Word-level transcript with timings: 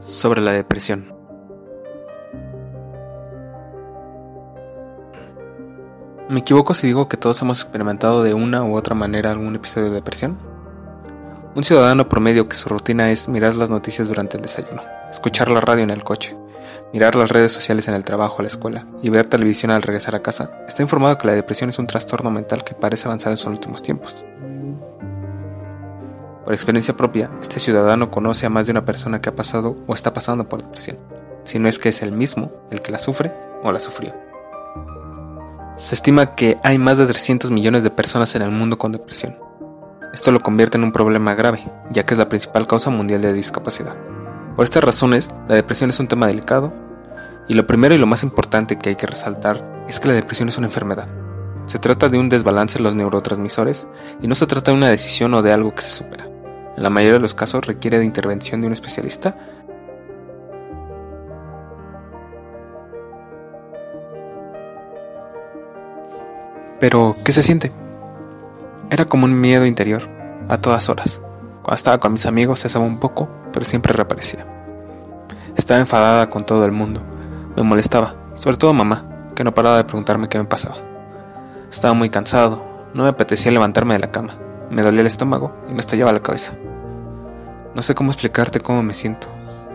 sobre 0.00 0.40
la 0.40 0.52
depresión. 0.52 1.14
¿Me 6.28 6.40
equivoco 6.40 6.74
si 6.74 6.86
digo 6.86 7.08
que 7.08 7.16
todos 7.16 7.42
hemos 7.42 7.60
experimentado 7.60 8.22
de 8.22 8.34
una 8.34 8.64
u 8.64 8.76
otra 8.76 8.94
manera 8.94 9.30
algún 9.30 9.56
episodio 9.56 9.88
de 9.88 9.94
depresión? 9.94 10.38
Un 11.56 11.64
ciudadano 11.64 12.08
promedio 12.08 12.48
que 12.48 12.54
su 12.54 12.68
rutina 12.68 13.10
es 13.10 13.28
mirar 13.28 13.56
las 13.56 13.68
noticias 13.68 14.06
durante 14.06 14.36
el 14.36 14.42
desayuno, 14.42 14.82
escuchar 15.10 15.48
la 15.48 15.60
radio 15.60 15.82
en 15.82 15.90
el 15.90 16.04
coche, 16.04 16.36
mirar 16.92 17.16
las 17.16 17.30
redes 17.30 17.50
sociales 17.50 17.88
en 17.88 17.94
el 17.94 18.04
trabajo 18.04 18.36
o 18.38 18.42
la 18.42 18.48
escuela 18.48 18.86
y 19.02 19.10
ver 19.10 19.26
televisión 19.26 19.72
al 19.72 19.82
regresar 19.82 20.14
a 20.14 20.22
casa, 20.22 20.52
está 20.68 20.82
informado 20.82 21.18
que 21.18 21.26
la 21.26 21.32
depresión 21.32 21.70
es 21.70 21.80
un 21.80 21.88
trastorno 21.88 22.30
mental 22.30 22.62
que 22.62 22.74
parece 22.74 23.08
avanzar 23.08 23.32
en 23.32 23.36
sus 23.36 23.50
últimos 23.50 23.82
tiempos. 23.82 24.24
Por 26.50 26.54
experiencia 26.56 26.96
propia, 26.96 27.30
este 27.40 27.60
ciudadano 27.60 28.10
conoce 28.10 28.44
a 28.44 28.50
más 28.50 28.66
de 28.66 28.72
una 28.72 28.84
persona 28.84 29.20
que 29.20 29.28
ha 29.28 29.36
pasado 29.36 29.76
o 29.86 29.94
está 29.94 30.12
pasando 30.12 30.48
por 30.48 30.60
depresión, 30.60 30.98
si 31.44 31.60
no 31.60 31.68
es 31.68 31.78
que 31.78 31.90
es 31.90 32.02
el 32.02 32.10
mismo 32.10 32.50
el 32.72 32.80
que 32.80 32.90
la 32.90 32.98
sufre 32.98 33.32
o 33.62 33.70
la 33.70 33.78
sufrió. 33.78 34.12
Se 35.76 35.94
estima 35.94 36.34
que 36.34 36.58
hay 36.64 36.76
más 36.76 36.98
de 36.98 37.06
300 37.06 37.52
millones 37.52 37.84
de 37.84 37.90
personas 37.90 38.34
en 38.34 38.42
el 38.42 38.50
mundo 38.50 38.78
con 38.78 38.90
depresión. 38.90 39.38
Esto 40.12 40.32
lo 40.32 40.40
convierte 40.40 40.76
en 40.76 40.82
un 40.82 40.90
problema 40.90 41.36
grave, 41.36 41.62
ya 41.88 42.04
que 42.04 42.14
es 42.14 42.18
la 42.18 42.28
principal 42.28 42.66
causa 42.66 42.90
mundial 42.90 43.22
de 43.22 43.32
discapacidad. 43.32 43.94
Por 44.56 44.64
estas 44.64 44.82
razones, 44.82 45.30
la 45.48 45.54
depresión 45.54 45.90
es 45.90 46.00
un 46.00 46.08
tema 46.08 46.26
delicado, 46.26 46.72
y 47.46 47.54
lo 47.54 47.64
primero 47.68 47.94
y 47.94 47.98
lo 47.98 48.08
más 48.08 48.24
importante 48.24 48.76
que 48.76 48.88
hay 48.88 48.96
que 48.96 49.06
resaltar 49.06 49.84
es 49.86 50.00
que 50.00 50.08
la 50.08 50.14
depresión 50.14 50.48
es 50.48 50.58
una 50.58 50.66
enfermedad. 50.66 51.06
Se 51.66 51.78
trata 51.78 52.08
de 52.08 52.18
un 52.18 52.28
desbalance 52.28 52.78
en 52.78 52.82
los 52.82 52.96
neurotransmisores 52.96 53.86
y 54.20 54.26
no 54.26 54.34
se 54.34 54.48
trata 54.48 54.72
de 54.72 54.78
una 54.78 54.88
decisión 54.88 55.32
o 55.34 55.42
de 55.42 55.52
algo 55.52 55.72
que 55.72 55.82
se 55.82 55.90
supera. 55.90 56.29
En 56.76 56.82
la 56.82 56.90
mayoría 56.90 57.14
de 57.14 57.20
los 57.20 57.34
casos 57.34 57.66
requiere 57.66 57.98
de 57.98 58.04
intervención 58.04 58.60
de 58.60 58.66
un 58.66 58.72
especialista 58.72 59.36
Pero, 66.80 67.14
¿qué 67.22 67.32
se 67.32 67.42
siente? 67.42 67.72
Era 68.88 69.04
como 69.04 69.26
un 69.26 69.38
miedo 69.38 69.66
interior, 69.66 70.08
a 70.48 70.56
todas 70.56 70.88
horas. 70.88 71.20
Cuando 71.62 71.74
estaba 71.74 72.00
con 72.00 72.14
mis 72.14 72.24
amigos 72.24 72.62
cesaba 72.62 72.86
un 72.86 72.98
poco, 72.98 73.28
pero 73.52 73.66
siempre 73.66 73.92
reaparecía. 73.92 74.46
Estaba 75.56 75.78
enfadada 75.78 76.30
con 76.30 76.46
todo 76.46 76.64
el 76.64 76.72
mundo. 76.72 77.02
Me 77.54 77.62
molestaba, 77.62 78.14
sobre 78.32 78.56
todo 78.56 78.72
mamá, 78.72 79.04
que 79.34 79.44
no 79.44 79.52
paraba 79.52 79.76
de 79.76 79.84
preguntarme 79.84 80.28
qué 80.28 80.38
me 80.38 80.46
pasaba. 80.46 80.76
Estaba 81.70 81.92
muy 81.92 82.08
cansado, 82.08 82.64
no 82.94 83.02
me 83.02 83.10
apetecía 83.10 83.52
levantarme 83.52 83.92
de 83.92 84.00
la 84.00 84.10
cama. 84.10 84.32
Me 84.70 84.82
dolía 84.82 85.02
el 85.02 85.06
estómago 85.06 85.54
y 85.68 85.74
me 85.74 85.80
estallaba 85.80 86.14
la 86.14 86.22
cabeza. 86.22 86.54
No 87.72 87.82
sé 87.82 87.94
cómo 87.94 88.10
explicarte 88.10 88.58
cómo 88.58 88.82
me 88.82 88.94
siento. 88.94 89.28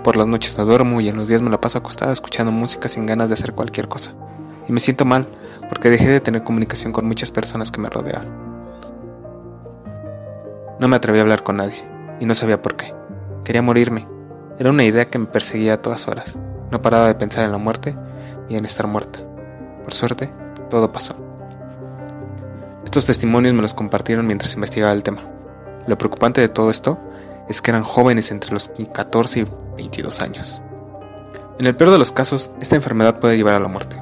Por 0.04 0.18
las 0.18 0.28
noches 0.28 0.58
no 0.58 0.66
duermo 0.66 1.00
y 1.00 1.08
en 1.08 1.16
los 1.16 1.30
días 1.30 1.42
me 1.42 1.50
la 1.50 1.62
paso 1.62 1.78
acostada 1.78 2.12
escuchando 2.12 2.52
música 2.52 2.90
sin 2.90 3.06
ganas 3.06 3.30
de 3.30 3.36
hacer 3.36 3.54
cualquier 3.54 3.88
cosa. 3.88 4.14
Y 4.68 4.74
me 4.74 4.82
siento 4.82 5.06
mal 5.06 5.28
porque 5.70 5.90
dejé 5.90 6.10
de 6.10 6.20
tener 6.20 6.44
comunicación 6.44 6.92
con 6.92 7.08
muchas 7.08 7.32
personas 7.32 7.72
que 7.72 7.80
me 7.80 7.90
rodeaban. 7.90 8.28
No 10.78 10.90
me 10.90 10.98
atreví 10.98 11.20
a 11.20 11.22
hablar 11.22 11.44
con 11.44 11.56
nadie 11.56 11.88
y 12.20 12.26
no 12.26 12.36
sabía 12.36 12.62
por 12.62 12.76
qué. 12.76 12.94
Quería 13.46 13.62
morirme. 13.62 14.06
Era 14.60 14.72
una 14.72 14.84
idea 14.84 15.10
que 15.10 15.18
me 15.18 15.28
perseguía 15.28 15.76
a 15.76 15.82
todas 15.82 16.10
horas. 16.10 16.38
No 16.72 16.82
paraba 16.82 17.08
de 17.08 17.16
pensar 17.16 17.46
en 17.46 17.54
la 17.54 17.58
muerte 17.58 17.96
y 18.50 18.58
en 18.58 18.66
estar 18.66 18.88
muerta. 18.88 19.20
Por 19.84 19.94
suerte, 19.94 20.34
todo 20.70 20.92
pasó. 20.92 21.16
Estos 22.84 23.06
testimonios 23.06 23.54
me 23.54 23.62
los 23.62 23.74
compartieron 23.74 24.26
mientras 24.28 24.54
investigaba 24.56 24.92
el 24.92 25.04
tema. 25.04 25.22
Lo 25.88 25.98
preocupante 25.98 26.42
de 26.42 26.50
todo 26.50 26.70
esto 26.70 27.00
es 27.50 27.62
que 27.62 27.72
eran 27.72 27.84
jóvenes 27.84 28.32
entre 28.32 28.52
los 28.52 28.72
14 28.94 29.40
y 29.40 29.48
22 29.78 30.22
años. 30.22 30.62
En 31.60 31.66
el 31.66 31.76
peor 31.76 31.92
de 31.92 31.98
los 31.98 32.12
casos, 32.12 32.52
esta 32.60 32.76
enfermedad 32.76 33.20
puede 33.20 33.38
llevar 33.38 33.56
a 33.56 33.60
la 33.60 33.68
muerte. 33.68 34.02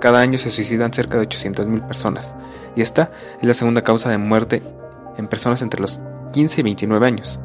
Cada 0.00 0.20
año 0.20 0.38
se 0.38 0.50
suicidan 0.50 0.92
cerca 0.92 1.18
de 1.18 1.28
800.000 1.28 1.86
personas, 1.86 2.34
y 2.76 2.82
esta 2.82 3.10
es 3.40 3.46
la 3.46 3.54
segunda 3.54 3.82
causa 3.82 4.10
de 4.10 4.18
muerte 4.18 4.62
en 5.16 5.28
personas 5.28 5.62
entre 5.62 5.80
los 5.80 6.00
15 6.32 6.60
y 6.60 6.64
29 6.64 7.06
años. 7.06 7.40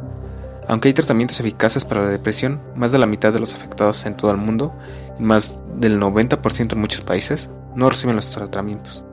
Aunque 0.67 0.87
hay 0.87 0.93
tratamientos 0.93 1.39
eficaces 1.39 1.83
para 1.83 2.03
la 2.03 2.09
depresión, 2.09 2.61
más 2.75 2.91
de 2.91 2.99
la 2.99 3.07
mitad 3.07 3.33
de 3.33 3.39
los 3.39 3.55
afectados 3.55 4.05
en 4.05 4.15
todo 4.15 4.31
el 4.31 4.37
mundo 4.37 4.73
y 5.17 5.23
más 5.23 5.59
del 5.75 5.99
90% 5.99 6.73
en 6.73 6.79
muchos 6.79 7.01
países 7.01 7.49
no 7.75 7.89
reciben 7.89 8.15
los 8.15 8.29
tratamientos. 8.29 9.03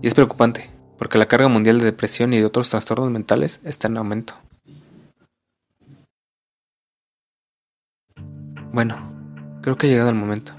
Y 0.00 0.06
es 0.06 0.14
preocupante, 0.14 0.70
porque 1.02 1.18
la 1.18 1.26
carga 1.26 1.48
mundial 1.48 1.80
de 1.80 1.86
depresión 1.86 2.32
y 2.32 2.38
de 2.38 2.44
otros 2.44 2.70
trastornos 2.70 3.10
mentales 3.10 3.60
está 3.64 3.88
en 3.88 3.96
aumento. 3.96 4.34
Bueno, 8.72 9.12
creo 9.62 9.76
que 9.76 9.88
ha 9.88 9.90
llegado 9.90 10.10
el 10.10 10.14
momento. 10.14 10.52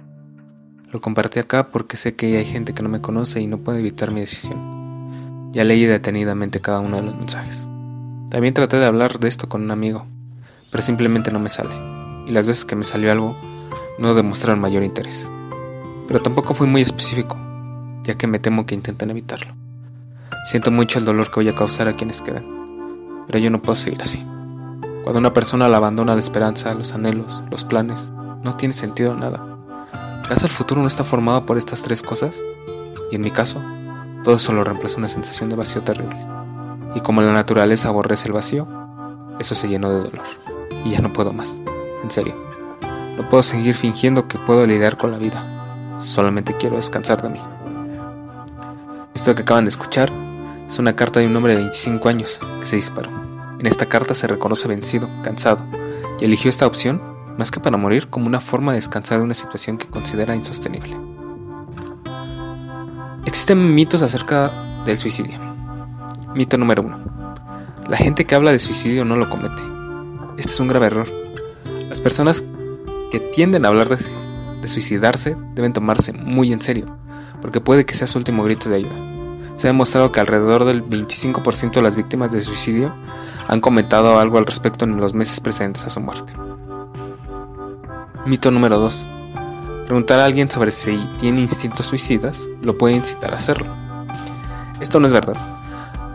Lo 0.91 0.99
compartí 0.99 1.39
acá 1.39 1.67
porque 1.67 1.95
sé 1.95 2.17
que 2.17 2.35
hay 2.35 2.43
gente 2.43 2.73
que 2.73 2.83
no 2.83 2.89
me 2.89 2.99
conoce 2.99 3.39
y 3.39 3.47
no 3.47 3.59
puede 3.59 3.79
evitar 3.79 4.11
mi 4.11 4.19
decisión. 4.19 5.53
Ya 5.53 5.63
leí 5.63 5.85
detenidamente 5.85 6.59
cada 6.59 6.81
uno 6.81 6.97
de 6.97 7.03
los 7.03 7.15
mensajes. 7.15 7.65
También 8.29 8.53
traté 8.53 8.75
de 8.75 8.85
hablar 8.85 9.19
de 9.19 9.29
esto 9.29 9.47
con 9.47 9.63
un 9.63 9.71
amigo, 9.71 10.05
pero 10.71 10.83
simplemente 10.83 11.31
no 11.31 11.39
me 11.39 11.47
sale. 11.47 11.73
Y 12.27 12.31
las 12.31 12.47
veces 12.47 12.65
que 12.65 12.75
me 12.75 12.83
salió 12.83 13.13
algo, 13.13 13.37
no 13.97 14.13
demostraron 14.13 14.59
mayor 14.59 14.83
interés. 14.83 15.29
Pero 16.05 16.21
tampoco 16.21 16.53
fui 16.53 16.67
muy 16.67 16.81
específico, 16.81 17.37
ya 18.03 18.15
que 18.15 18.27
me 18.27 18.39
temo 18.39 18.65
que 18.65 18.75
intenten 18.75 19.09
evitarlo. 19.09 19.62
Siento 20.45 20.71
mucho 20.71 20.99
el 20.99 21.05
dolor 21.05 21.27
que 21.27 21.35
voy 21.35 21.49
a 21.49 21.55
causar 21.55 21.87
a 21.87 21.95
quienes 21.95 22.21
quedan, 22.21 22.45
pero 23.27 23.39
yo 23.39 23.49
no 23.49 23.61
puedo 23.61 23.75
seguir 23.75 24.01
así. 24.01 24.25
Cuando 25.03 25.19
una 25.19 25.33
persona 25.33 25.67
la 25.67 25.77
abandona 25.77 26.13
la 26.13 26.19
esperanza, 26.19 26.73
los 26.73 26.93
anhelos, 26.93 27.43
los 27.51 27.65
planes, 27.65 28.11
no 28.43 28.55
tiene 28.55 28.73
sentido 28.73 29.15
nada. 29.15 29.45
¿Acaso 30.23 30.45
el 30.45 30.51
futuro 30.51 30.81
no 30.81 30.87
está 30.87 31.03
formado 31.03 31.45
por 31.45 31.57
estas 31.57 31.81
tres 31.81 32.01
cosas? 32.01 32.41
Y 33.11 33.15
en 33.15 33.21
mi 33.21 33.31
caso, 33.31 33.61
todo 34.23 34.35
eso 34.35 34.53
lo 34.53 34.63
reemplaza 34.63 34.97
una 34.97 35.09
sensación 35.09 35.49
de 35.49 35.57
vacío 35.57 35.83
terrible. 35.83 36.17
Y 36.95 37.01
como 37.01 37.21
la 37.21 37.33
naturaleza 37.33 37.89
aborrece 37.89 38.27
el 38.27 38.33
vacío, 38.33 38.67
eso 39.39 39.55
se 39.55 39.67
llenó 39.67 39.89
de 39.89 40.03
dolor. 40.03 40.23
Y 40.85 40.91
ya 40.91 40.99
no 40.99 41.11
puedo 41.11 41.33
más. 41.33 41.59
En 42.03 42.11
serio. 42.11 42.35
No 43.17 43.27
puedo 43.29 43.43
seguir 43.43 43.75
fingiendo 43.75 44.27
que 44.27 44.37
puedo 44.37 44.65
lidiar 44.65 44.97
con 44.97 45.11
la 45.11 45.17
vida. 45.17 45.99
Solamente 45.99 46.55
quiero 46.55 46.77
descansar 46.77 47.21
de 47.21 47.29
mí. 47.29 47.41
Esto 49.13 49.35
que 49.35 49.41
acaban 49.41 49.65
de 49.65 49.69
escuchar 49.69 50.11
es 50.73 50.79
una 50.79 50.95
carta 50.95 51.19
de 51.19 51.27
un 51.27 51.35
hombre 51.35 51.53
de 51.53 51.59
25 51.59 52.09
años 52.09 52.39
que 52.59 52.65
se 52.65 52.77
disparó. 52.77 53.11
En 53.59 53.67
esta 53.67 53.85
carta 53.85 54.15
se 54.15 54.25
reconoce 54.25 54.67
vencido, 54.67 55.07
cansado, 55.23 55.63
y 56.19 56.25
eligió 56.25 56.49
esta 56.49 56.65
opción 56.65 56.99
más 57.37 57.51
que 57.51 57.59
para 57.59 57.77
morir 57.77 58.09
como 58.09 58.25
una 58.25 58.41
forma 58.41 58.71
de 58.71 58.79
descansar 58.79 59.19
de 59.19 59.23
una 59.23 59.35
situación 59.35 59.77
que 59.77 59.85
considera 59.85 60.35
insostenible. 60.35 60.97
Existen 63.23 63.75
mitos 63.75 64.01
acerca 64.01 64.83
del 64.83 64.97
suicidio. 64.97 65.39
Mito 66.33 66.57
número 66.57 66.81
1. 66.81 67.03
La 67.87 67.97
gente 67.97 68.25
que 68.25 68.33
habla 68.33 68.51
de 68.51 68.57
suicidio 68.57 69.05
no 69.05 69.15
lo 69.15 69.29
comete. 69.29 69.61
Este 70.37 70.53
es 70.53 70.59
un 70.59 70.69
grave 70.69 70.87
error. 70.87 71.07
Las 71.87 72.01
personas 72.01 72.43
que 73.11 73.19
tienden 73.19 73.65
a 73.65 73.67
hablar 73.67 73.89
de, 73.89 73.97
de 74.59 74.67
suicidarse 74.67 75.37
deben 75.53 75.71
tomarse 75.71 76.13
muy 76.13 76.51
en 76.51 76.61
serio, 76.61 76.97
porque 77.43 77.61
puede 77.61 77.85
que 77.85 77.93
sea 77.93 78.07
su 78.07 78.17
último 78.17 78.43
grito 78.43 78.71
de 78.71 78.77
ayuda. 78.77 79.12
Se 79.55 79.67
ha 79.67 79.71
demostrado 79.71 80.11
que 80.11 80.19
alrededor 80.19 80.65
del 80.65 80.83
25% 80.83 81.73
de 81.73 81.81
las 81.81 81.95
víctimas 81.95 82.31
de 82.31 82.41
suicidio 82.41 82.93
han 83.47 83.61
comentado 83.61 84.19
algo 84.19 84.37
al 84.37 84.45
respecto 84.45 84.85
en 84.85 84.97
los 84.97 85.13
meses 85.13 85.39
precedentes 85.39 85.85
a 85.85 85.89
su 85.89 85.99
muerte. 85.99 86.33
Mito 88.25 88.51
número 88.51 88.79
2. 88.79 89.07
Preguntar 89.85 90.19
a 90.19 90.25
alguien 90.25 90.49
sobre 90.49 90.71
si 90.71 90.97
tiene 91.19 91.41
instintos 91.41 91.85
suicidas 91.85 92.49
lo 92.61 92.77
puede 92.77 92.95
incitar 92.95 93.33
a 93.33 93.37
hacerlo. 93.37 93.75
Esto 94.79 94.99
no 94.99 95.07
es 95.07 95.13
verdad. 95.13 95.35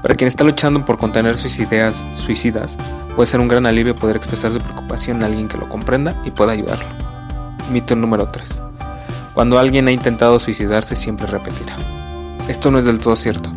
Para 0.03 0.15
quien 0.15 0.29
está 0.29 0.43
luchando 0.43 0.85
por 0.85 0.99
contener 0.99 1.37
sus 1.37 1.59
ideas 1.59 2.17
suicidas, 2.17 2.77
puede 3.15 3.27
ser 3.27 3.41
un 3.41 3.49
gran 3.49 3.67
alivio 3.67 3.95
poder 3.95 4.17
expresar 4.17 4.51
su 4.51 4.61
preocupación 4.61 5.23
a 5.23 5.27
alguien 5.27 5.49
que 5.49 5.59
lo 5.59 5.69
comprenda 5.69 6.21
y 6.25 6.31
pueda 6.31 6.53
ayudarlo. 6.53 6.87
Mito 7.71 7.95
número 7.95 8.31
3. 8.31 8.63
Cuando 9.35 9.59
alguien 9.59 9.87
ha 9.87 9.93
intentado 9.93 10.41
suicidarse 10.41 10.97
siempre 10.97 11.27
repetirá. 11.27 11.77
Esto 12.49 12.71
no 12.71 12.79
es 12.79 12.87
del 12.87 12.99
todo 12.99 13.15
cierto. 13.15 13.53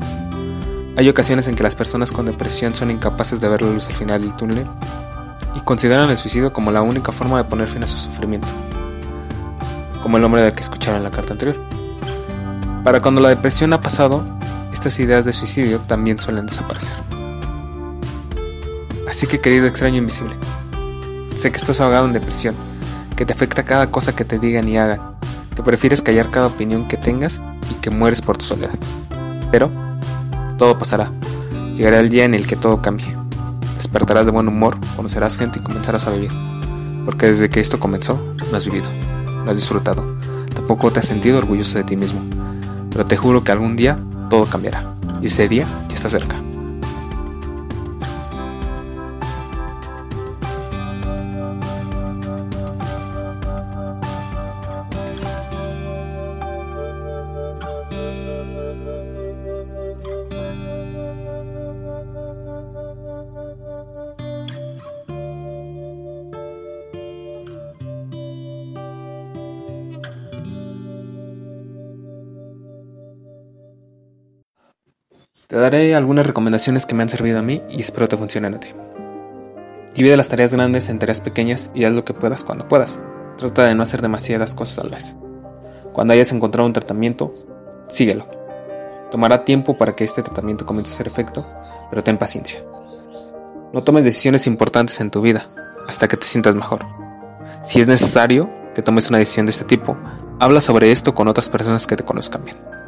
Hay 0.98 1.08
ocasiones 1.08 1.48
en 1.48 1.56
que 1.56 1.64
las 1.64 1.76
personas 1.76 2.12
con 2.12 2.26
depresión 2.26 2.76
son 2.76 2.92
incapaces 2.92 3.40
de 3.40 3.48
ver 3.48 3.62
la 3.62 3.72
luz 3.72 3.88
al 3.88 3.96
final 3.96 4.22
del 4.22 4.36
túnel 4.36 4.68
y 5.56 5.62
consideran 5.62 6.10
el 6.10 6.18
suicidio 6.18 6.52
como 6.52 6.72
la 6.72 6.82
única 6.82 7.14
forma 7.14 7.38
de 7.38 7.46
poner 7.46 7.70
fin 7.70 7.84
a 7.84 7.88
su 7.88 7.98
sufrimiento, 7.98 8.50
como 10.02 10.18
el 10.18 10.24
hombre 10.26 10.42
del 10.42 10.54
que 10.54 10.62
escucharon 10.62 10.98
en 10.98 11.04
la 11.04 11.12
carta 11.12 11.32
anterior. 11.32 11.58
Para 12.84 13.02
cuando 13.02 13.22
la 13.22 13.30
depresión 13.30 13.72
ha 13.72 13.80
pasado, 13.80 14.26
estas 14.74 15.00
ideas 15.00 15.24
de 15.24 15.32
suicidio 15.32 15.80
también 15.80 16.20
suelen 16.20 16.46
desaparecer. 16.46 16.94
Así 19.08 19.26
que 19.26 19.40
querido 19.40 19.68
extraño 19.68 20.00
invisible, 20.00 20.36
sé 21.36 21.50
que 21.50 21.58
estás 21.58 21.80
ahogado 21.80 22.08
en 22.08 22.14
depresión, 22.14 22.56
que 23.16 23.26
te 23.26 23.32
afecta 23.32 23.64
cada 23.64 23.90
cosa 23.90 24.14
que 24.14 24.26
te 24.26 24.38
digan 24.38 24.68
y 24.68 24.78
hagan, 24.78 25.16
que 25.56 25.64
prefieres 25.64 26.02
callar 26.02 26.30
cada 26.30 26.48
opinión 26.48 26.90
que 26.90 26.98
tengas 26.98 27.42
y 27.70 27.74
que 27.76 27.90
mueres 27.90 28.22
por 28.22 28.38
tu 28.38 28.46
soledad. 28.46 28.78
Pero 29.52 29.70
todo 30.58 30.78
pasará. 30.78 31.12
Llegará 31.76 32.00
el 32.00 32.10
día 32.10 32.26
en 32.26 32.34
el 32.34 32.48
que 32.48 32.56
todo 32.56 32.82
cambie. 32.82 33.16
Despertarás 33.78 34.26
de 34.26 34.32
buen 34.32 34.48
humor, 34.48 34.78
conocerás 34.96 35.38
gente 35.38 35.60
y 35.60 35.64
comenzarás 35.64 36.08
a 36.08 36.12
vivir. 36.12 36.32
porque 37.06 37.28
desde 37.28 37.50
que 37.50 37.60
esto 37.60 37.80
comenzó 37.80 38.20
no 38.52 38.58
has 38.58 38.66
vivido, 38.66 38.88
no 39.44 39.50
has 39.50 39.58
disfrutado, 39.58 40.06
tampoco 40.54 40.92
te 40.92 41.00
has 41.00 41.08
sentido 41.08 41.38
orgulloso 41.38 41.78
de 41.78 41.84
ti 41.84 41.98
mismo, 41.98 42.22
pero 42.92 43.06
te 43.06 43.18
juro 43.18 43.44
que 43.44 43.52
algún 43.52 43.76
día 43.76 44.00
todo 44.30 44.46
cambiará, 44.46 44.94
y 45.22 45.28
ese 45.28 45.48
día 45.48 45.66
ya 45.90 45.96
está 45.96 46.10
cerca. 46.10 46.36
Te 75.52 75.58
daré 75.58 75.96
algunas 75.96 76.26
recomendaciones 76.26 76.86
que 76.86 76.96
me 76.96 77.04
han 77.04 77.10
servido 77.10 77.40
a 77.40 77.42
mí 77.42 77.62
y 77.70 77.82
espero 77.82 78.08
te 78.08 78.16
funcionen 78.16 78.54
a 78.54 78.60
ti. 78.62 78.70
Divide 79.94 80.16
las 80.16 80.30
tareas 80.30 80.54
grandes 80.54 80.88
en 80.88 80.98
tareas 80.98 81.20
pequeñas 81.20 81.72
y 81.76 81.84
haz 81.84 81.92
lo 81.92 82.06
que 82.06 82.14
puedas 82.14 82.46
cuando 82.46 82.70
puedas. 82.70 83.02
Trata 83.38 83.66
de 83.66 83.76
no 83.76 83.84
hacer 83.84 84.02
demasiadas 84.02 84.56
cosas 84.56 84.80
a 84.80 84.84
la 84.86 84.92
vez. 84.92 85.14
Cuando 85.92 86.14
hayas 86.14 86.32
encontrado 86.32 86.66
un 86.66 86.72
tratamiento, 86.72 87.36
síguelo. 87.90 88.28
Tomará 89.12 89.44
tiempo 89.44 89.76
para 89.78 89.94
que 89.94 90.06
este 90.06 90.24
tratamiento 90.24 90.66
comience 90.66 90.94
a 90.94 90.96
hacer 90.96 91.08
efecto, 91.08 91.46
pero 91.90 92.02
ten 92.02 92.18
paciencia. 92.18 92.64
No 93.74 93.84
tomes 93.84 94.06
decisiones 94.06 94.48
importantes 94.48 95.02
en 95.02 95.12
tu 95.12 95.20
vida 95.20 95.48
hasta 95.86 96.08
que 96.08 96.16
te 96.16 96.28
sientas 96.28 96.56
mejor. 96.56 96.86
Si 97.62 97.82
es 97.82 97.88
necesario 97.88 98.50
que 98.74 98.84
tomes 98.84 99.10
una 99.10 99.18
decisión 99.18 99.48
de 99.48 99.50
este 99.50 99.66
tipo, 99.66 99.98
habla 100.40 100.62
sobre 100.62 100.94
esto 100.94 101.14
con 101.14 101.28
otras 101.28 101.50
personas 101.50 101.88
que 101.88 101.98
te 101.98 102.06
conozcan 102.06 102.46
bien. 102.46 102.81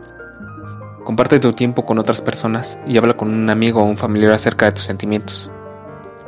Comparte 1.04 1.42
tu 1.42 1.52
tiempo 1.52 1.86
con 1.86 2.00
otras 2.00 2.22
personas 2.22 2.80
y 2.88 2.98
habla 2.98 3.16
con 3.16 3.28
un 3.28 3.50
amigo 3.50 3.82
o 3.82 3.86
un 3.86 3.98
familiar 3.98 4.32
acerca 4.32 4.66
de 4.66 4.72
tus 4.72 4.86
sentimientos. 4.86 5.52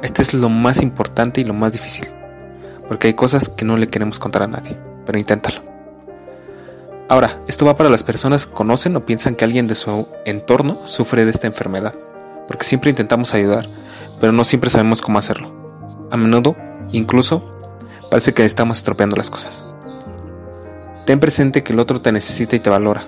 Este 0.01 0.22
es 0.22 0.33
lo 0.33 0.50
más 0.50 0.81
importante 0.81 1.39
y 1.39 1.45
lo 1.45 1.54
más 1.54 1.72
difícil, 1.72 2.07
porque 2.89 3.07
hay 3.07 3.13
cosas 3.13 3.48
que 3.48 3.63
no 3.63 3.77
le 3.77 3.88
queremos 3.88 4.19
contar 4.19 4.44
a 4.44 4.48
nadie, 4.48 4.77
pero 5.06 5.18
inténtalo. 5.18 5.62
Ahora, 7.07 7.39
esto 7.48 7.66
va 7.66 7.77
para 7.77 7.89
las 7.89 8.04
personas 8.04 8.45
que 8.45 8.54
conocen 8.54 8.95
o 8.98 9.06
piensan 9.06 9.36
que 9.36 9.45
alguien 9.45 9.68
de 9.68 9.75
su 9.75 10.07
entorno 10.25 10.77
sufre 10.86 11.24
de 11.24 11.31
esta 11.31 11.48
enfermedad, 11.48 11.94
porque 12.48 12.66
siempre 12.66 12.89
intentamos 12.89 13.33
ayudar, 13.33 13.69
pero 14.19 14.33
no 14.33 14.44
siempre 14.44 14.69
sabemos 14.69 15.01
cómo 15.01 15.19
hacerlo. 15.19 16.10
A 16.12 16.18
menudo, 16.18 16.56
incluso, 16.92 17.50
parece 18.12 18.33
que 18.33 18.44
estamos 18.44 18.77
estropeando 18.77 19.16
las 19.16 19.30
cosas. 19.30 19.66
Ten 21.06 21.19
presente 21.19 21.63
que 21.63 21.72
el 21.72 21.80
otro 21.80 22.01
te 22.01 22.12
necesita 22.12 22.56
y 22.57 22.60
te 22.60 22.69
valora, 22.69 23.06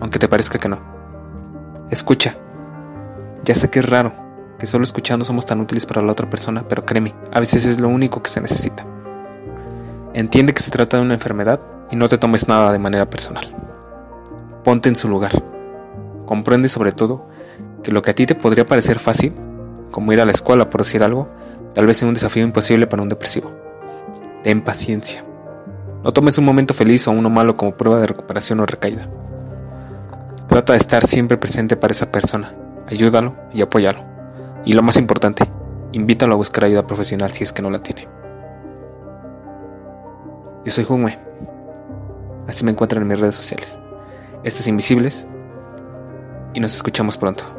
aunque 0.00 0.18
te 0.18 0.28
parezca 0.28 0.58
que 0.58 0.68
no. 0.68 0.97
Escucha. 1.90 2.36
Ya 3.44 3.54
sé 3.54 3.70
que 3.70 3.78
es 3.78 3.88
raro, 3.88 4.12
que 4.58 4.66
solo 4.66 4.84
escuchando 4.84 5.24
somos 5.24 5.46
tan 5.46 5.60
útiles 5.60 5.86
para 5.86 6.02
la 6.02 6.12
otra 6.12 6.28
persona, 6.28 6.64
pero 6.68 6.84
créeme, 6.84 7.14
a 7.32 7.40
veces 7.40 7.64
es 7.64 7.80
lo 7.80 7.88
único 7.88 8.22
que 8.22 8.30
se 8.30 8.42
necesita. 8.42 8.84
Entiende 10.12 10.52
que 10.52 10.62
se 10.62 10.70
trata 10.70 10.98
de 10.98 11.02
una 11.02 11.14
enfermedad 11.14 11.60
y 11.90 11.96
no 11.96 12.08
te 12.08 12.18
tomes 12.18 12.46
nada 12.46 12.72
de 12.72 12.78
manera 12.78 13.08
personal. 13.08 13.54
Ponte 14.64 14.90
en 14.90 14.96
su 14.96 15.08
lugar. 15.08 15.32
Comprende 16.26 16.68
sobre 16.68 16.92
todo 16.92 17.26
que 17.82 17.90
lo 17.92 18.02
que 18.02 18.10
a 18.10 18.14
ti 18.14 18.26
te 18.26 18.34
podría 18.34 18.66
parecer 18.66 18.98
fácil, 18.98 19.32
como 19.90 20.12
ir 20.12 20.20
a 20.20 20.26
la 20.26 20.32
escuela 20.32 20.68
por 20.68 20.82
decir 20.82 21.02
algo, 21.02 21.28
tal 21.74 21.86
vez 21.86 21.96
sea 21.96 22.08
un 22.08 22.14
desafío 22.14 22.42
imposible 22.42 22.86
para 22.86 23.02
un 23.02 23.08
depresivo. 23.08 23.50
Ten 24.42 24.60
paciencia. 24.62 25.24
No 26.04 26.12
tomes 26.12 26.36
un 26.36 26.44
momento 26.44 26.74
feliz 26.74 27.08
o 27.08 27.12
uno 27.12 27.30
malo 27.30 27.56
como 27.56 27.76
prueba 27.76 27.98
de 27.98 28.06
recuperación 28.08 28.60
o 28.60 28.66
recaída. 28.66 29.08
Trata 30.48 30.72
de 30.72 30.78
estar 30.78 31.06
siempre 31.06 31.36
presente 31.36 31.76
para 31.76 31.92
esa 31.92 32.10
persona. 32.10 32.54
Ayúdalo 32.86 33.36
y 33.52 33.60
apóyalo. 33.60 34.04
Y 34.64 34.72
lo 34.72 34.82
más 34.82 34.96
importante, 34.96 35.44
invítalo 35.92 36.32
a 36.32 36.36
buscar 36.36 36.64
ayuda 36.64 36.86
profesional 36.86 37.30
si 37.32 37.44
es 37.44 37.52
que 37.52 37.60
no 37.60 37.70
la 37.70 37.82
tiene. 37.82 38.08
Yo 40.64 40.72
soy 40.72 40.84
Junme. 40.84 41.18
Así 42.46 42.64
me 42.64 42.70
encuentran 42.70 43.02
en 43.02 43.08
mis 43.08 43.20
redes 43.20 43.34
sociales. 43.34 43.78
Estos 44.42 44.66
Invisibles. 44.68 45.28
Y 46.54 46.60
nos 46.60 46.74
escuchamos 46.74 47.18
pronto. 47.18 47.57